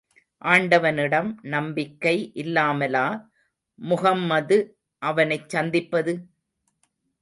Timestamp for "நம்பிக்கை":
1.41-2.31